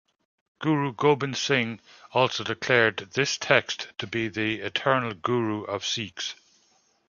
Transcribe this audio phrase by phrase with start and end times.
[0.57, 1.79] Guru Gobind Singh
[2.11, 6.33] also declared this text to be the eternal Guru for Sikhs.